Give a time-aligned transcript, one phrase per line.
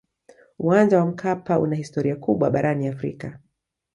[0.59, 3.39] uwanja wa mkapa una historia kubwa barani afrika